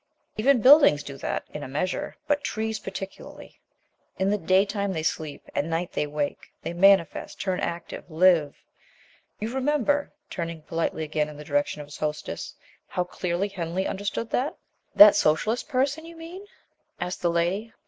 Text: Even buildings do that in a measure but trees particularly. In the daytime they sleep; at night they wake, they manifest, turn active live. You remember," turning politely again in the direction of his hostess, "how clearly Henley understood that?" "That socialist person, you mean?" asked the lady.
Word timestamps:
Even 0.35 0.61
buildings 0.63 1.03
do 1.03 1.15
that 1.17 1.45
in 1.53 1.61
a 1.61 1.67
measure 1.67 2.15
but 2.25 2.43
trees 2.43 2.79
particularly. 2.79 3.59
In 4.17 4.31
the 4.31 4.37
daytime 4.39 4.93
they 4.93 5.03
sleep; 5.03 5.47
at 5.53 5.63
night 5.63 5.91
they 5.91 6.07
wake, 6.07 6.51
they 6.63 6.73
manifest, 6.73 7.39
turn 7.39 7.59
active 7.59 8.09
live. 8.09 8.55
You 9.39 9.53
remember," 9.53 10.11
turning 10.31 10.63
politely 10.63 11.03
again 11.03 11.29
in 11.29 11.37
the 11.37 11.43
direction 11.45 11.81
of 11.81 11.87
his 11.87 11.97
hostess, 11.99 12.55
"how 12.87 13.03
clearly 13.03 13.47
Henley 13.49 13.85
understood 13.85 14.31
that?" 14.31 14.57
"That 14.95 15.15
socialist 15.15 15.69
person, 15.69 16.07
you 16.07 16.15
mean?" 16.15 16.47
asked 16.99 17.21
the 17.21 17.29
lady. 17.29 17.71